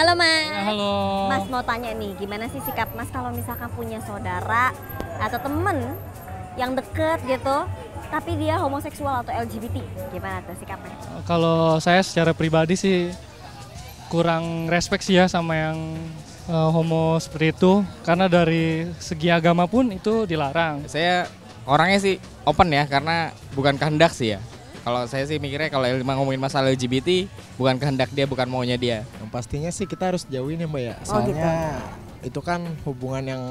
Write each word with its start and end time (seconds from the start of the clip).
Halo 0.00 0.16
Mas. 0.16 0.48
Ya, 0.48 0.64
halo. 0.64 0.92
Mas 1.28 1.44
mau 1.52 1.60
tanya 1.60 1.92
nih, 1.92 2.16
gimana 2.16 2.48
sih 2.48 2.56
sikap 2.64 2.88
Mas 2.96 3.12
kalau 3.12 3.28
misalkan 3.36 3.68
punya 3.76 4.00
saudara 4.00 4.72
atau 5.20 5.36
temen 5.36 5.92
yang 6.56 6.72
deket 6.72 7.20
gitu, 7.28 7.68
tapi 8.08 8.32
dia 8.40 8.56
homoseksual 8.56 9.20
atau 9.20 9.28
LGBT, 9.28 9.76
gimana 10.08 10.40
tuh 10.48 10.56
sikapnya? 10.56 10.96
Kalau 11.28 11.76
saya 11.84 12.00
secara 12.00 12.32
pribadi 12.32 12.80
sih 12.80 13.12
kurang 14.08 14.72
respect 14.72 15.04
sih 15.04 15.20
ya 15.20 15.28
sama 15.28 15.68
yang 15.68 15.76
uh, 16.48 16.72
homo 16.72 17.20
seperti 17.20 17.60
itu 17.60 17.84
karena 18.00 18.24
dari 18.24 18.88
segi 19.04 19.28
agama 19.28 19.68
pun 19.68 19.84
itu 19.92 20.24
dilarang. 20.24 20.80
Saya 20.88 21.28
orangnya 21.68 22.00
sih 22.00 22.16
open 22.48 22.72
ya 22.72 22.88
karena 22.88 23.36
bukan 23.52 23.76
kehendak 23.76 24.16
sih 24.16 24.32
ya. 24.32 24.40
Kalau 24.80 25.04
saya 25.04 25.24
sih 25.28 25.36
mikirnya 25.36 25.68
kalau 25.68 25.84
emang 25.84 26.16
ngomongin 26.16 26.40
masalah 26.40 26.72
LGBT 26.72 27.28
bukan 27.60 27.76
kehendak 27.76 28.10
dia, 28.16 28.24
bukan 28.24 28.48
maunya 28.48 28.80
dia. 28.80 29.04
Yang 29.20 29.28
pastinya 29.28 29.70
sih 29.70 29.84
kita 29.84 30.14
harus 30.14 30.24
jauhin 30.24 30.64
ya 30.64 30.68
mbak 30.68 30.82
ya. 30.82 30.94
Oh, 31.04 31.20
Soalnya 31.20 31.80
itu 32.24 32.40
kan 32.40 32.64
hubungan 32.88 33.24
yang 33.36 33.42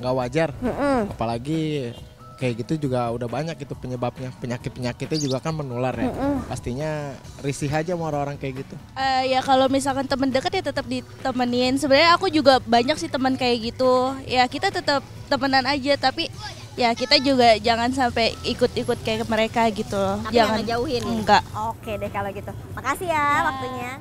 nggak 0.00 0.14
wajar. 0.16 0.48
Mm-mm. 0.64 1.12
Apalagi 1.12 1.92
kayak 2.36 2.64
gitu 2.64 2.88
juga 2.88 3.08
udah 3.12 3.28
banyak 3.28 3.56
itu 3.60 3.74
penyebabnya. 3.76 4.32
Penyakit-penyakitnya 4.40 5.18
juga 5.20 5.38
kan 5.40 5.52
menular 5.52 5.92
ya. 5.92 6.08
Mm-mm. 6.08 6.48
Pastinya 6.48 7.12
risih 7.44 7.68
aja 7.68 7.92
sama 7.92 8.08
orang-orang 8.08 8.40
kayak 8.40 8.64
gitu. 8.64 8.74
Eh, 8.96 9.36
ya 9.36 9.44
kalau 9.44 9.68
misalkan 9.68 10.08
teman 10.08 10.32
dekat 10.32 10.52
ya 10.60 10.64
tetap 10.72 10.88
ditemenin. 10.88 11.76
Sebenarnya 11.76 12.16
aku 12.16 12.32
juga 12.32 12.56
banyak 12.64 12.96
sih 12.96 13.12
teman 13.12 13.36
kayak 13.36 13.72
gitu. 13.72 14.16
Ya 14.24 14.48
kita 14.48 14.72
tetap 14.72 15.04
temenan 15.28 15.68
aja 15.68 15.98
tapi 16.00 16.32
ya 16.76 16.92
kita 16.92 17.16
juga 17.24 17.56
jangan 17.56 17.88
sampai 17.90 18.36
ikut-ikut 18.44 19.00
kayak 19.00 19.26
mereka 19.26 19.64
gitu 19.72 19.96
loh. 19.96 20.20
Tapi 20.28 20.36
jangan 20.36 20.60
ngejauhin 20.60 21.02
nih. 21.02 21.16
Enggak. 21.24 21.42
Oke 21.56 21.96
deh 21.96 22.10
kalau 22.12 22.30
gitu. 22.30 22.52
Makasih 22.76 23.08
ya 23.08 23.26
waktunya. 23.48 23.92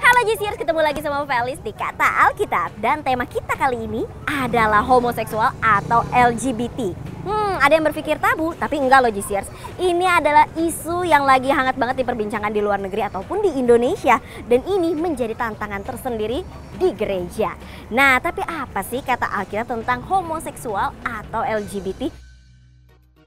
Halo 0.00 0.20
Jisiers, 0.26 0.56
ketemu 0.58 0.80
lagi 0.80 1.00
sama 1.04 1.22
Felis 1.28 1.60
di 1.62 1.70
Kata 1.76 2.26
Alkitab 2.28 2.72
dan 2.80 3.04
tema 3.04 3.28
kita 3.28 3.52
kali 3.54 3.84
ini 3.84 4.02
adalah 4.26 4.82
homoseksual 4.82 5.54
atau 5.62 6.02
LGBT. 6.10 7.09
Hmm, 7.20 7.60
ada 7.60 7.76
yang 7.76 7.84
berpikir 7.84 8.16
tabu, 8.16 8.56
tapi 8.56 8.80
enggak 8.80 9.04
loh 9.04 9.12
Jisiers. 9.12 9.44
Ini 9.76 10.06
adalah 10.08 10.48
isu 10.56 11.04
yang 11.04 11.28
lagi 11.28 11.52
hangat 11.52 11.76
banget 11.76 12.00
diperbincangkan 12.00 12.48
di 12.48 12.64
luar 12.64 12.80
negeri 12.80 13.04
ataupun 13.12 13.44
di 13.44 13.60
Indonesia 13.60 14.16
dan 14.48 14.64
ini 14.64 14.96
menjadi 14.96 15.36
tantangan 15.36 15.84
tersendiri 15.84 16.40
di 16.80 16.88
gereja. 16.96 17.52
Nah, 17.92 18.16
tapi 18.24 18.40
apa 18.40 18.80
sih 18.80 19.04
kata 19.04 19.28
Alkitab 19.36 19.68
tentang 19.68 20.00
homoseksual 20.08 20.96
atau 21.04 21.40
LGBT? 21.44 22.08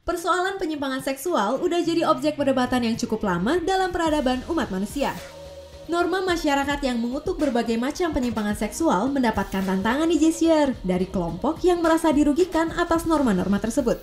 Persoalan 0.04 0.60
penyimpangan 0.60 1.00
seksual 1.00 1.64
udah 1.64 1.80
jadi 1.80 2.04
objek 2.10 2.36
perdebatan 2.36 2.84
yang 2.84 3.00
cukup 3.00 3.24
lama 3.24 3.62
dalam 3.64 3.88
peradaban 3.88 4.44
umat 4.52 4.68
manusia. 4.68 5.16
Norma 5.84 6.23
masyarakat 6.23 6.80
yang 6.80 6.95
mengutuk 6.95 7.36
berbagai 7.36 7.76
macam 7.76 8.16
penyimpangan 8.16 8.56
seksual 8.56 9.12
mendapatkan 9.12 9.59
tantangan 9.67 10.08
di 10.08 10.16
Jesier 10.16 10.72
dari 10.80 11.03
kelompok 11.03 11.59
yang 11.59 11.84
merasa 11.84 12.08
dirugikan 12.16 12.72
atas 12.80 13.03
norma-norma 13.03 13.59
tersebut. 13.59 14.00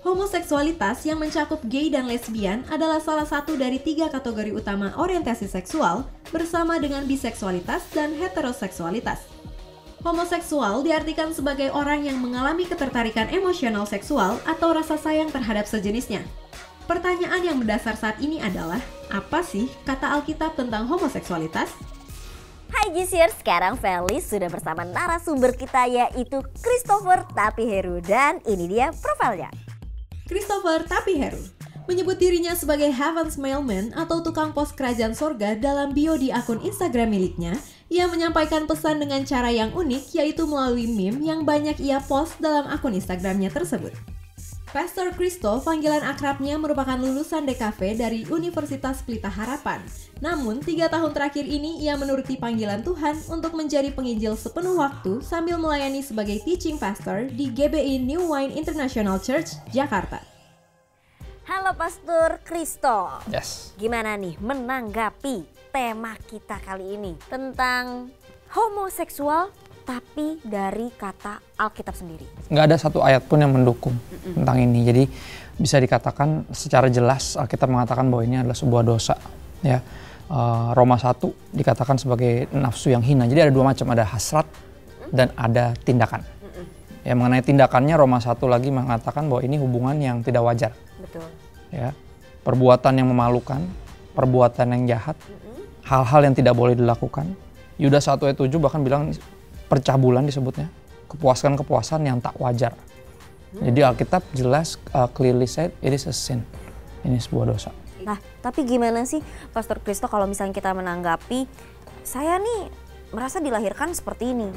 Homoseksualitas 0.00 1.04
yang 1.04 1.20
mencakup 1.20 1.60
gay 1.68 1.92
dan 1.92 2.08
lesbian 2.08 2.64
adalah 2.72 2.96
salah 2.96 3.28
satu 3.28 3.60
dari 3.60 3.76
tiga 3.76 4.08
kategori 4.08 4.56
utama 4.56 4.96
orientasi 4.96 5.44
seksual 5.52 6.08
bersama 6.32 6.80
dengan 6.80 7.04
biseksualitas 7.04 7.84
dan 7.92 8.16
heteroseksualitas. 8.16 9.20
Homoseksual 10.00 10.80
diartikan 10.80 11.36
sebagai 11.36 11.68
orang 11.76 12.08
yang 12.08 12.16
mengalami 12.16 12.64
ketertarikan 12.64 13.28
emosional 13.28 13.84
seksual 13.84 14.40
atau 14.48 14.72
rasa 14.72 14.96
sayang 14.96 15.28
terhadap 15.28 15.68
sejenisnya. 15.68 16.24
Pertanyaan 16.90 17.46
yang 17.46 17.62
mendasar 17.62 17.94
saat 17.94 18.18
ini 18.18 18.42
adalah, 18.42 18.82
apa 19.14 19.46
sih 19.46 19.70
kata 19.86 20.10
Alkitab 20.10 20.58
tentang 20.58 20.90
homoseksualitas? 20.90 21.70
Hai 22.66 22.90
Jisiers, 22.90 23.30
sekarang 23.38 23.78
Felis 23.78 24.26
sudah 24.26 24.50
bersama 24.50 24.82
narasumber 24.82 25.54
kita 25.54 25.86
yaitu 25.86 26.42
Christopher 26.58 27.22
Tapiheru 27.30 28.02
dan 28.02 28.42
ini 28.42 28.66
dia 28.66 28.90
profilnya. 28.90 29.54
Christopher 30.26 30.82
Tapiheru 30.82 31.38
menyebut 31.86 32.18
dirinya 32.18 32.58
sebagai 32.58 32.90
Heaven's 32.90 33.38
Mailman 33.38 33.94
atau 33.94 34.18
tukang 34.26 34.50
pos 34.50 34.74
kerajaan 34.74 35.14
sorga 35.14 35.54
dalam 35.54 35.94
bio 35.94 36.18
di 36.18 36.34
akun 36.34 36.58
Instagram 36.58 37.14
miliknya. 37.14 37.54
Ia 37.86 38.10
menyampaikan 38.10 38.66
pesan 38.66 38.98
dengan 38.98 39.22
cara 39.22 39.54
yang 39.54 39.70
unik 39.78 40.18
yaitu 40.18 40.42
melalui 40.42 40.90
meme 40.90 41.22
yang 41.22 41.46
banyak 41.46 41.78
ia 41.78 42.02
post 42.02 42.42
dalam 42.42 42.66
akun 42.66 42.98
Instagramnya 42.98 43.54
tersebut. 43.54 43.94
Pastor 44.70 45.10
Christo, 45.18 45.58
panggilan 45.66 45.98
akrabnya 46.06 46.54
merupakan 46.54 46.94
lulusan 46.94 47.42
DKV 47.42 47.98
dari 47.98 48.22
Universitas 48.30 49.02
Pelita 49.02 49.26
Harapan. 49.26 49.82
Namun, 50.22 50.62
tiga 50.62 50.86
tahun 50.86 51.10
terakhir 51.10 51.42
ini 51.42 51.82
ia 51.82 51.98
menuruti 51.98 52.38
panggilan 52.38 52.86
Tuhan 52.86 53.18
untuk 53.34 53.58
menjadi 53.58 53.90
penginjil 53.90 54.38
sepenuh 54.38 54.78
waktu 54.78 55.26
sambil 55.26 55.58
melayani 55.58 56.06
sebagai 56.06 56.38
teaching 56.46 56.78
pastor 56.78 57.26
di 57.34 57.50
GBI 57.50 57.98
New 57.98 58.30
Wine 58.30 58.54
International 58.54 59.18
Church, 59.18 59.58
Jakarta. 59.74 60.22
Halo 61.50 61.74
Pastor 61.74 62.38
Kristo. 62.46 63.26
Yes. 63.26 63.74
Gimana 63.74 64.14
nih 64.14 64.38
menanggapi 64.38 65.50
tema 65.74 66.14
kita 66.30 66.62
kali 66.62 66.94
ini 66.94 67.18
tentang 67.26 68.14
homoseksual 68.54 69.50
tapi 69.90 70.38
dari 70.46 70.86
kata 70.94 71.58
Alkitab 71.58 71.98
sendiri. 71.98 72.22
nggak 72.46 72.64
ada 72.70 72.76
satu 72.78 73.02
ayat 73.02 73.26
pun 73.26 73.42
yang 73.42 73.50
mendukung 73.50 73.98
tentang 74.22 74.62
ini. 74.62 74.86
Jadi 74.86 75.02
bisa 75.58 75.82
dikatakan 75.82 76.46
secara 76.54 76.86
jelas 76.86 77.34
Alkitab 77.34 77.66
mengatakan 77.66 78.06
bahwa 78.06 78.22
ini 78.22 78.38
adalah 78.38 78.54
sebuah 78.54 78.86
dosa. 78.86 79.18
Ya, 79.66 79.82
Eh, 80.30 80.68
Roma 80.78 80.94
1 80.94 81.34
dikatakan 81.50 81.98
sebagai 81.98 82.46
nafsu 82.54 82.94
yang 82.94 83.02
hina. 83.02 83.26
Jadi 83.26 83.50
ada 83.50 83.52
dua 83.52 83.74
macam, 83.74 83.90
ada 83.90 84.06
hasrat 84.06 84.46
dan 85.10 85.34
ada 85.34 85.74
tindakan. 85.82 86.22
Ya 87.02 87.18
mengenai 87.18 87.42
tindakannya 87.42 87.98
Roma 87.98 88.22
1 88.22 88.38
lagi 88.46 88.70
mengatakan 88.70 89.26
bahwa 89.26 89.42
ini 89.42 89.58
hubungan 89.58 89.98
yang 89.98 90.22
tidak 90.22 90.46
wajar. 90.46 90.70
Betul. 91.02 91.26
Ya, 91.74 91.90
perbuatan 92.46 92.94
yang 92.94 93.10
memalukan, 93.10 93.58
perbuatan 94.14 94.70
yang 94.70 94.82
jahat, 94.86 95.18
hal-hal 95.82 96.20
yang 96.22 96.34
tidak 96.38 96.54
boleh 96.54 96.78
dilakukan. 96.78 97.34
Yudas 97.82 98.06
1 98.06 98.30
ayat 98.30 98.38
7 98.38 98.54
bahkan 98.62 98.86
bilang 98.86 99.10
percabulan 99.70 100.26
disebutnya, 100.26 100.66
kepuasan-kepuasan 101.06 102.02
yang 102.02 102.18
tak 102.18 102.34
wajar. 102.42 102.74
Jadi 103.50 103.82
Alkitab 103.82 104.22
jelas 104.30 104.78
uh, 104.94 105.10
clearly 105.10 105.46
said 105.46 105.74
it 105.82 105.90
is 105.90 106.06
a 106.06 106.14
sin. 106.14 106.46
Ini 107.02 107.18
sebuah 107.18 107.50
dosa. 107.50 107.74
Nah, 108.06 108.18
tapi 108.38 108.62
gimana 108.62 109.02
sih 109.02 109.18
Pastor 109.50 109.82
Kristo 109.82 110.06
kalau 110.06 110.30
misalnya 110.30 110.54
kita 110.54 110.70
menanggapi 110.70 111.50
saya 112.06 112.38
nih 112.38 112.70
merasa 113.10 113.42
dilahirkan 113.42 113.90
seperti 113.90 114.32
ini. 114.32 114.48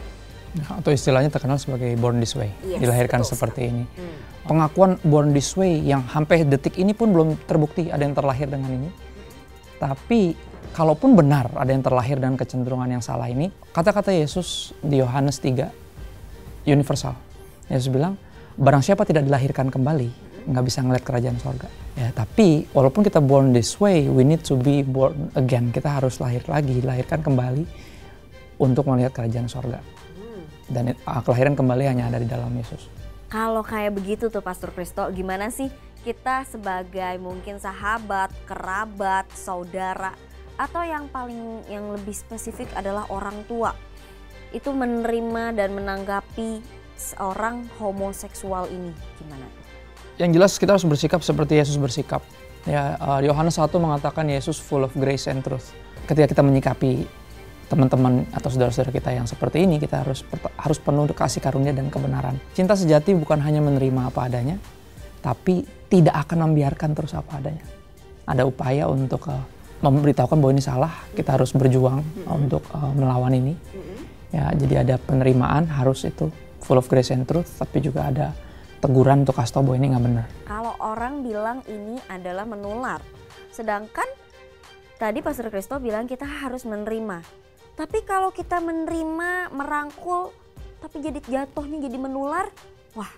Atau 0.70 0.94
istilahnya 0.94 1.34
terkenal 1.34 1.58
sebagai 1.58 1.90
born 1.98 2.22
this 2.22 2.38
way, 2.38 2.54
Yes, 2.62 2.86
dilahirkan 2.86 3.26
betul 3.26 3.34
seperti 3.34 3.74
ini. 3.74 3.84
Hmm. 3.90 4.18
Pengakuan 4.46 5.02
born 5.02 5.34
this 5.34 5.58
way 5.58 5.82
yang 5.82 6.06
sampai 6.06 6.46
detik 6.46 6.78
ini 6.78 6.94
pun 6.94 7.10
belum 7.10 7.42
terbukti 7.50 7.90
ada 7.90 8.06
yang 8.06 8.14
terlahir 8.14 8.46
dengan 8.46 8.70
ini. 8.70 8.90
Tapi 9.82 10.38
kalaupun 10.74 11.14
benar 11.14 11.54
ada 11.54 11.70
yang 11.70 11.86
terlahir 11.86 12.18
dengan 12.18 12.36
kecenderungan 12.36 12.90
yang 12.90 13.04
salah 13.06 13.30
ini, 13.30 13.54
kata-kata 13.72 14.10
Yesus 14.10 14.74
di 14.82 15.00
Yohanes 15.00 15.38
3 15.38 15.70
universal. 16.66 17.14
Yesus 17.70 17.94
bilang, 17.94 18.18
barang 18.58 18.82
siapa 18.82 19.06
tidak 19.06 19.30
dilahirkan 19.30 19.70
kembali, 19.70 20.10
nggak 20.50 20.64
bisa 20.66 20.82
ngeliat 20.84 21.06
kerajaan 21.06 21.38
sorga. 21.40 21.70
Ya, 21.94 22.10
tapi 22.10 22.66
walaupun 22.74 23.06
kita 23.06 23.22
born 23.22 23.54
this 23.54 23.78
way, 23.78 24.10
we 24.10 24.26
need 24.26 24.42
to 24.42 24.58
be 24.58 24.82
born 24.82 25.30
again. 25.38 25.70
Kita 25.70 26.02
harus 26.02 26.18
lahir 26.18 26.42
lagi, 26.50 26.82
dilahirkan 26.82 27.22
kembali 27.22 27.64
untuk 28.58 28.90
melihat 28.90 29.14
kerajaan 29.14 29.46
sorga. 29.46 29.80
Dan 30.66 30.98
it- 30.98 31.02
ah, 31.06 31.22
kelahiran 31.22 31.54
kembali 31.54 31.86
hanya 31.86 32.10
ada 32.10 32.18
di 32.18 32.26
dalam 32.26 32.50
Yesus. 32.58 32.90
Kalau 33.30 33.62
kayak 33.62 33.94
begitu 33.94 34.30
tuh 34.30 34.42
Pastor 34.42 34.74
Kristo, 34.74 35.06
gimana 35.14 35.50
sih 35.54 35.70
kita 36.02 36.46
sebagai 36.50 37.16
mungkin 37.22 37.58
sahabat, 37.58 38.30
kerabat, 38.46 39.30
saudara, 39.34 40.14
atau 40.58 40.82
yang 40.86 41.10
paling 41.10 41.66
yang 41.66 41.90
lebih 41.94 42.14
spesifik 42.14 42.70
adalah 42.78 43.10
orang 43.10 43.42
tua 43.50 43.74
itu 44.54 44.70
menerima 44.70 45.58
dan 45.58 45.74
menanggapi 45.74 46.62
seorang 46.94 47.66
homoseksual 47.82 48.70
ini 48.70 48.94
gimana? 49.18 49.50
Yang 50.22 50.30
jelas 50.38 50.52
kita 50.62 50.72
harus 50.78 50.86
bersikap 50.86 51.26
seperti 51.26 51.58
Yesus 51.58 51.76
bersikap. 51.82 52.22
Ya, 52.64 52.96
uh, 53.02 53.20
Yohanes 53.20 53.58
1 53.60 53.68
mengatakan 53.82 54.30
Yesus 54.30 54.62
full 54.62 54.86
of 54.86 54.94
grace 54.94 55.28
and 55.28 55.42
truth. 55.42 55.74
Ketika 56.06 56.32
kita 56.32 56.42
menyikapi 56.46 57.04
teman-teman 57.68 58.30
atau 58.30 58.54
saudara-saudara 58.54 58.94
kita 58.94 59.10
yang 59.10 59.26
seperti 59.26 59.66
ini, 59.66 59.82
kita 59.82 60.06
harus 60.06 60.22
harus 60.62 60.78
penuh 60.78 61.10
kasih 61.10 61.42
karunia 61.42 61.74
dan 61.74 61.90
kebenaran. 61.90 62.38
Cinta 62.54 62.78
sejati 62.78 63.18
bukan 63.18 63.42
hanya 63.42 63.60
menerima 63.60 64.14
apa 64.14 64.30
adanya, 64.30 64.62
tapi 65.20 65.66
tidak 65.90 66.14
akan 66.30 66.48
membiarkan 66.52 66.94
terus 66.94 67.18
apa 67.18 67.42
adanya. 67.42 67.66
Ada 68.24 68.48
upaya 68.48 68.88
untuk 68.88 69.28
uh, 69.28 69.44
memberitahukan 69.84 70.40
bahwa 70.40 70.52
ini 70.56 70.64
salah, 70.64 70.94
kita 71.12 71.36
harus 71.36 71.52
berjuang 71.52 72.00
uh, 72.24 72.36
untuk 72.40 72.64
uh, 72.72 72.92
melawan 72.96 73.36
ini. 73.36 73.54
Ya, 74.34 74.50
jadi 74.56 74.82
ada 74.82 74.96
penerimaan 74.98 75.70
harus 75.70 76.08
itu 76.10 76.34
full 76.64 76.80
of 76.80 76.90
grace 76.90 77.14
and 77.14 77.28
truth, 77.30 77.46
tapi 77.60 77.84
juga 77.84 78.10
ada 78.10 78.34
teguran 78.82 79.22
untuk 79.28 79.38
kasih 79.38 79.60
tahu 79.60 79.64
bahwa 79.70 79.78
ini 79.78 79.88
nggak 79.94 80.04
benar. 80.04 80.26
Kalau 80.50 80.74
orang 80.82 81.22
bilang 81.22 81.62
ini 81.70 82.02
adalah 82.10 82.48
menular, 82.48 83.04
sedangkan 83.54 84.08
tadi 84.98 85.22
Pastor 85.22 85.54
Kristo 85.54 85.78
bilang 85.78 86.10
kita 86.10 86.26
harus 86.26 86.66
menerima. 86.66 87.22
Tapi 87.74 88.06
kalau 88.06 88.34
kita 88.34 88.58
menerima, 88.58 89.54
merangkul, 89.54 90.34
tapi 90.82 90.98
jadi 91.02 91.20
jatuhnya 91.22 91.86
jadi 91.86 91.98
menular, 92.02 92.50
wah 92.98 93.10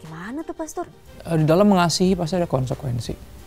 gimana 0.00 0.44
tuh 0.44 0.54
pastor? 0.54 0.86
Eh, 1.24 1.36
Di 1.40 1.44
dalam 1.44 1.68
mengasihi 1.68 2.16
pasti 2.16 2.36
ada 2.36 2.48
konsekuensi. 2.48 3.37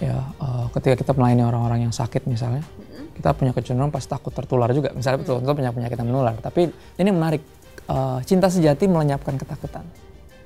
Ya, 0.00 0.24
eh, 0.24 0.66
ketika 0.72 0.94
kita 1.04 1.12
melayani 1.12 1.44
orang-orang 1.44 1.88
yang 1.88 1.94
sakit 1.94 2.24
misalnya, 2.24 2.64
kita 3.12 3.34
punya 3.36 3.52
kecenderungan 3.52 3.92
pasti 3.92 4.08
takut 4.08 4.32
tertular 4.32 4.70
juga. 4.72 4.94
Misalnya 4.96 5.20
betul, 5.20 5.44
itu 5.44 5.52
punya 5.52 5.72
penyakit 5.74 5.96
yang 6.00 6.08
menular. 6.08 6.34
Tapi 6.40 6.72
ini 6.72 7.10
menarik, 7.12 7.42
eh, 7.84 8.18
cinta 8.24 8.48
sejati 8.48 8.88
melenyapkan 8.88 9.36
ketakutan. 9.36 9.84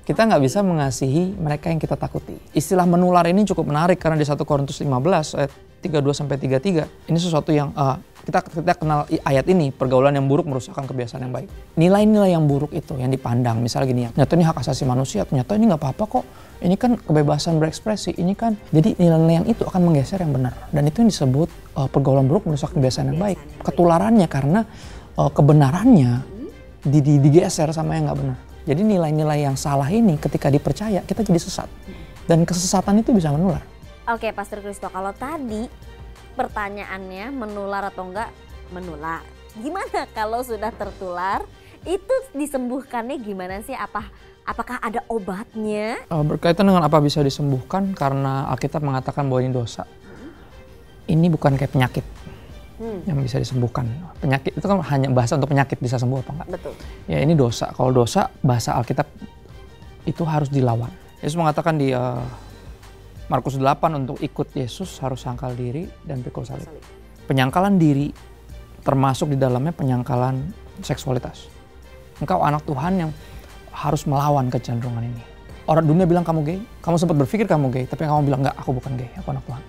Kita 0.02 0.26
nggak 0.26 0.42
bisa 0.42 0.66
mengasihi 0.66 1.38
mereka 1.38 1.70
yang 1.70 1.78
kita 1.78 1.94
takuti. 1.94 2.34
Istilah 2.50 2.82
menular 2.90 3.22
ini 3.30 3.46
cukup 3.46 3.70
menarik 3.70 4.02
karena 4.02 4.18
di 4.18 4.26
1 4.26 4.42
Korintus 4.42 4.82
15 4.82 5.38
ayat 5.38 5.54
32 5.78 6.10
sampai 6.10 6.42
33 6.42 6.90
ini 7.06 7.18
sesuatu 7.18 7.54
yang 7.54 7.70
eh, 7.70 7.96
kita 8.22 8.38
kita 8.42 8.74
kenal 8.78 9.04
ayat 9.26 9.46
ini 9.50 9.74
pergaulan 9.74 10.14
yang 10.14 10.30
buruk 10.30 10.46
merusakkan 10.46 10.86
kebiasaan 10.86 11.26
yang 11.26 11.34
baik. 11.34 11.50
Nilai-nilai 11.74 12.30
yang 12.38 12.46
buruk 12.46 12.70
itu 12.70 12.94
yang 12.94 13.10
dipandang 13.10 13.58
misalnya 13.58 13.86
gini 13.90 14.02
ya, 14.06 14.10
ternyata 14.14 14.32
ini 14.38 14.44
hak 14.46 14.56
asasi 14.62 14.82
manusia, 14.86 15.26
ternyata 15.26 15.58
ini 15.58 15.66
nggak 15.66 15.82
apa-apa 15.82 16.04
kok. 16.06 16.24
Ini 16.62 16.78
kan 16.78 16.94
kebebasan 16.94 17.58
berekspresi, 17.58 18.14
ini 18.22 18.38
kan 18.38 18.54
jadi 18.70 18.94
nilai-nilai 18.94 19.34
yang 19.42 19.46
itu 19.50 19.66
akan 19.66 19.82
menggeser 19.82 20.22
yang 20.22 20.30
benar 20.30 20.54
dan 20.70 20.86
itu 20.86 21.02
yang 21.02 21.10
disebut 21.10 21.48
eh, 21.50 21.88
pergaulan 21.90 22.30
buruk 22.30 22.46
merusak 22.46 22.70
kebiasaan 22.78 23.10
yang 23.10 23.18
baik. 23.18 23.38
Ketularannya 23.66 24.30
karena 24.30 24.60
eh, 25.18 25.30
kebenarannya 25.34 26.12
di, 26.86 26.98
di- 27.02 27.18
digeser 27.18 27.74
sama 27.74 27.98
yang 27.98 28.06
nggak 28.06 28.18
benar. 28.22 28.38
Jadi 28.62 28.80
nilai-nilai 28.86 29.42
yang 29.42 29.58
salah 29.58 29.90
ini 29.90 30.14
ketika 30.22 30.46
dipercaya 30.46 31.02
kita 31.02 31.26
jadi 31.26 31.42
sesat 31.42 31.66
dan 32.30 32.46
kesesatan 32.46 33.02
itu 33.02 33.10
bisa 33.10 33.34
menular. 33.34 33.66
Oke 34.06 34.30
Pastor 34.30 34.62
Kristo, 34.62 34.86
kalau 34.86 35.10
tadi 35.10 35.66
pertanyaannya 36.34 37.30
menular 37.30 37.88
atau 37.88 38.08
enggak 38.08 38.30
menular. 38.72 39.20
Gimana 39.56 40.08
kalau 40.16 40.40
sudah 40.40 40.72
tertular? 40.72 41.44
Itu 41.82 42.14
disembuhkannya 42.32 43.18
gimana 43.18 43.58
sih? 43.66 43.74
Apa 43.74 44.06
apakah 44.46 44.78
ada 44.78 45.02
obatnya? 45.10 45.98
Uh, 46.08 46.22
berkaitan 46.22 46.66
dengan 46.66 46.86
apa 46.86 47.02
bisa 47.02 47.20
disembuhkan 47.20 47.90
karena 47.92 48.46
Alkitab 48.54 48.80
mengatakan 48.80 49.26
bahwa 49.26 49.40
ini 49.42 49.52
dosa. 49.52 49.84
Ini 51.10 51.26
bukan 51.28 51.58
kayak 51.58 51.74
penyakit 51.74 52.06
yang 53.06 53.18
bisa 53.22 53.38
disembuhkan. 53.38 53.86
Penyakit 54.18 54.58
itu 54.58 54.66
kan 54.66 54.82
hanya 54.90 55.06
bahasa 55.14 55.38
untuk 55.38 55.54
penyakit 55.54 55.78
bisa 55.78 56.02
sembuh 56.02 56.18
apa 56.18 56.30
enggak. 56.34 56.48
Betul. 56.58 56.72
Ya 57.06 57.18
ini 57.22 57.34
dosa. 57.38 57.70
Kalau 57.70 57.94
dosa 57.94 58.26
bahasa 58.42 58.74
Alkitab 58.74 59.06
itu 60.02 60.22
harus 60.26 60.50
dilawan. 60.50 60.90
Yesus 61.22 61.38
mengatakan 61.38 61.78
di 61.78 61.94
uh, 61.94 62.18
Markus 63.30 63.54
8 63.54 63.78
untuk 63.94 64.18
ikut 64.18 64.50
Yesus 64.58 64.98
harus 64.98 65.22
sangkal 65.22 65.54
diri 65.54 65.86
dan 66.02 66.26
pikul 66.26 66.42
salib. 66.42 66.66
Penyangkalan 67.30 67.78
diri 67.78 68.10
termasuk 68.82 69.30
di 69.30 69.38
dalamnya 69.38 69.70
penyangkalan 69.70 70.50
seksualitas. 70.82 71.46
Engkau 72.18 72.42
anak 72.42 72.66
Tuhan 72.66 72.98
yang 72.98 73.10
harus 73.70 74.02
melawan 74.10 74.50
kecenderungan 74.50 75.06
ini. 75.06 75.22
Orang 75.70 75.86
dunia 75.86 76.02
bilang 76.10 76.26
kamu 76.26 76.40
gay, 76.42 76.58
kamu 76.82 76.96
sempat 76.98 77.16
berpikir 77.22 77.46
kamu 77.46 77.70
gay, 77.70 77.84
tapi 77.86 78.02
kamu 78.02 78.26
bilang 78.26 78.42
enggak, 78.42 78.58
aku 78.58 78.74
bukan 78.74 78.98
gay, 78.98 79.10
aku 79.14 79.30
anak 79.30 79.46
Tuhan. 79.46 79.62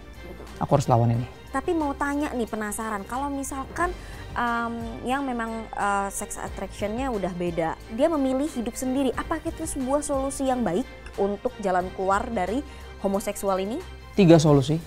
Aku 0.65 0.71
harus 0.73 0.87
lawan 0.89 1.13
ini. 1.13 1.27
Tapi 1.53 1.77
mau 1.77 1.93
tanya 1.93 2.33
nih 2.33 2.49
penasaran, 2.49 3.05
kalau 3.05 3.29
misalkan 3.29 3.93
em, 4.33 4.73
yang 5.05 5.21
memang 5.21 5.69
eh, 5.69 6.09
sex 6.09 6.41
attractionnya 6.41 7.13
udah 7.13 7.29
beda, 7.37 7.77
dia 7.93 8.07
memilih 8.09 8.49
hidup 8.49 8.73
sendiri, 8.73 9.13
apakah 9.13 9.53
itu 9.53 9.69
sebuah 9.69 10.01
solusi 10.01 10.49
yang 10.49 10.65
baik 10.65 10.89
untuk 11.21 11.53
jalan 11.61 11.85
keluar 11.93 12.25
dari 12.25 12.65
homoseksual 13.03 13.59
ini? 13.59 13.77
Tiga 14.15 14.39
solusi 14.39 14.79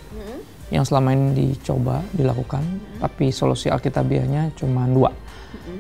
yang 0.67 0.83
selama 0.83 1.15
ini 1.15 1.55
dicoba 1.55 2.03
dilakukan, 2.11 2.63
tapi 2.99 3.31
solusi 3.31 3.71
alkitabiahnya 3.71 4.51
cuma 4.59 4.91
dua. 4.91 5.15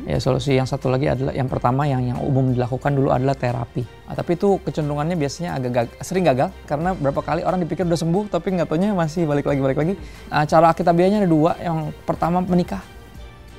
Ya 0.06 0.22
solusi 0.22 0.54
yang 0.54 0.70
satu 0.70 0.86
lagi 0.86 1.10
adalah 1.10 1.34
yang 1.34 1.50
pertama 1.50 1.82
yang 1.82 1.98
yang 1.98 2.18
umum 2.22 2.54
dilakukan 2.54 2.94
dulu 2.94 3.10
adalah 3.10 3.34
terapi. 3.34 3.82
Ah, 4.06 4.14
tapi 4.14 4.38
itu 4.38 4.62
kecenderungannya 4.62 5.18
biasanya 5.18 5.58
agak 5.58 5.70
gag- 5.74 5.96
sering 5.98 6.22
gagal 6.22 6.54
karena 6.70 6.94
berapa 6.94 7.18
kali 7.18 7.42
orang 7.42 7.58
dipikir 7.66 7.82
udah 7.82 7.98
sembuh 7.98 8.30
tapi 8.30 8.54
nggak 8.54 8.70
taunya 8.70 8.94
masih 8.94 9.26
balik 9.26 9.50
lagi 9.50 9.58
balik 9.58 9.78
lagi. 9.82 9.94
Nah, 10.30 10.46
cara 10.46 10.70
alkitabiahnya 10.70 11.26
ada 11.26 11.30
dua. 11.30 11.58
Yang 11.58 11.90
pertama 12.06 12.38
menikah. 12.38 12.82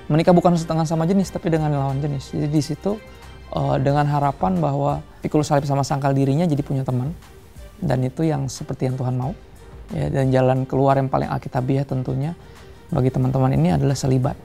Menikah 0.07 0.31
bukan 0.31 0.55
setengah 0.55 0.87
sama 0.87 1.03
jenis 1.03 1.27
tapi 1.27 1.51
dengan 1.51 1.67
lawan 1.75 1.99
jenis. 1.99 2.31
Jadi 2.31 2.47
di 2.47 2.63
situ 2.63 2.95
eh, 3.51 3.77
dengan 3.83 4.07
harapan 4.07 4.55
bahwa 4.63 5.03
pikul 5.19 5.43
salib 5.43 5.67
sama 5.67 5.83
sangkal 5.83 6.15
dirinya 6.15 6.47
jadi 6.47 6.63
punya 6.63 6.87
teman 6.87 7.11
dan 7.81 8.03
itu 8.05 8.25
yang 8.25 8.49
seperti 8.49 8.89
yang 8.89 8.97
Tuhan 8.97 9.15
mau. 9.17 9.33
Ya, 9.87 10.11
dan 10.11 10.27
jalan 10.35 10.67
keluar 10.67 10.99
yang 10.99 11.07
paling 11.07 11.31
alkitabiah 11.31 11.87
tentunya 11.87 12.35
bagi 12.91 13.07
teman-teman 13.07 13.55
ini 13.55 13.71
adalah 13.71 13.95
selibat. 13.95 14.35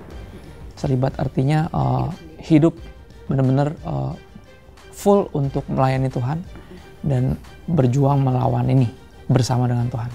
Selibat 0.79 1.19
artinya 1.19 1.67
uh, 1.75 2.15
hidup 2.39 2.79
benar-benar 3.27 3.75
uh, 3.83 4.15
full 4.95 5.27
untuk 5.35 5.67
melayani 5.67 6.11
Tuhan 6.15 6.47
dan 7.03 7.35
berjuang 7.67 8.23
melawan 8.23 8.71
ini 8.71 8.87
bersama 9.27 9.67
dengan 9.67 9.91
Tuhan. 9.91 10.11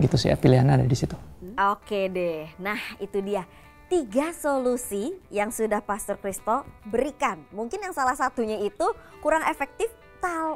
Gitu 0.00 0.16
sih 0.16 0.32
ya, 0.32 0.40
pilihannya 0.40 0.80
ada 0.80 0.86
di 0.88 0.96
situ. 0.96 1.16
Oke 1.52 2.08
deh, 2.08 2.48
nah 2.56 2.80
itu 2.96 3.20
dia 3.20 3.44
tiga 3.92 4.32
solusi 4.32 5.12
yang 5.28 5.52
sudah 5.52 5.84
Pastor 5.84 6.16
Kristo 6.16 6.64
berikan. 6.88 7.44
Mungkin 7.52 7.76
yang 7.84 7.92
salah 7.92 8.16
satunya 8.16 8.56
itu 8.64 8.88
kurang 9.20 9.44
efektif 9.44 9.92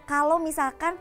kalau 0.08 0.40
misalkan 0.40 0.96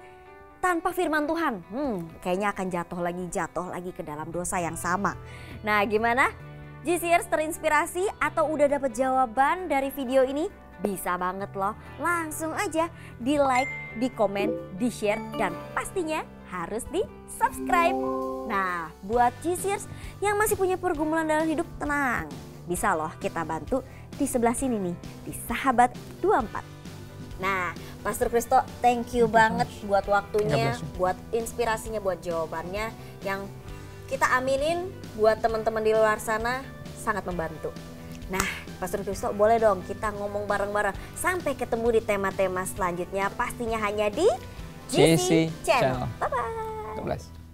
tanpa 0.66 0.90
firman 0.98 1.30
Tuhan. 1.30 1.62
Hmm, 1.70 2.10
kayaknya 2.26 2.50
akan 2.50 2.68
jatuh 2.74 2.98
lagi, 2.98 3.24
jatuh 3.30 3.70
lagi 3.70 3.94
ke 3.94 4.02
dalam 4.02 4.34
dosa 4.34 4.58
yang 4.58 4.74
sama. 4.74 5.14
Nah 5.62 5.86
gimana? 5.86 6.34
GCers 6.82 7.30
terinspirasi 7.30 8.10
atau 8.18 8.50
udah 8.50 8.66
dapet 8.66 8.98
jawaban 8.98 9.70
dari 9.70 9.94
video 9.94 10.26
ini? 10.26 10.50
Bisa 10.82 11.22
banget 11.22 11.54
loh, 11.54 11.78
langsung 12.02 12.50
aja 12.58 12.90
di 13.22 13.38
like, 13.38 13.70
di 14.02 14.10
komen, 14.10 14.78
di 14.82 14.90
share, 14.90 15.22
dan 15.38 15.54
pastinya 15.78 16.26
harus 16.50 16.86
di 16.94 17.02
subscribe. 17.26 17.98
Nah, 18.46 18.94
buat 19.02 19.34
GCers 19.42 19.90
yang 20.22 20.38
masih 20.38 20.58
punya 20.58 20.78
pergumulan 20.78 21.26
dalam 21.26 21.50
hidup, 21.50 21.66
tenang. 21.82 22.30
Bisa 22.70 22.94
loh 22.94 23.14
kita 23.18 23.42
bantu 23.42 23.82
di 24.14 24.30
sebelah 24.30 24.54
sini 24.54 24.78
nih, 24.78 24.98
di 25.26 25.34
Sahabat 25.46 25.94
24. 26.22 27.42
Nah, 27.42 27.74
Pastor 28.06 28.30
Kristo, 28.30 28.62
thank 28.86 29.18
you 29.18 29.25
banget 29.25 29.66
buat 29.90 30.06
waktunya, 30.06 30.78
buat 31.02 31.18
inspirasinya, 31.34 31.98
buat 31.98 32.22
jawabannya 32.22 32.94
yang 33.25 33.50
kita 34.06 34.30
aminin 34.38 34.94
buat 35.18 35.41
teman-teman 35.41 35.82
di 35.82 35.89
luar 35.98 36.22
sana 36.22 36.62
sangat 37.01 37.25
membantu. 37.25 37.74
Nah, 38.30 38.46
Pastor 38.77 39.01
Kristo 39.01 39.34
boleh 39.34 39.58
dong 39.58 39.82
kita 39.89 40.13
ngomong 40.13 40.46
bareng-bareng 40.46 40.94
sampai 41.18 41.58
ketemu 41.58 41.98
di 41.98 42.01
tema-tema 42.06 42.62
selanjutnya 42.70 43.34
pastinya 43.34 43.82
hanya 43.82 44.13
di 44.13 44.30
GC 44.94 45.18
GC 45.18 45.30
Channel. 45.65 46.06
God 47.01 47.06
bless. 47.10 47.45